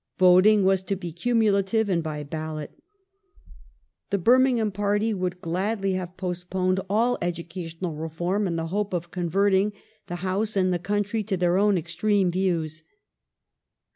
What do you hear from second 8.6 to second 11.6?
hope of con verting the House and the country to their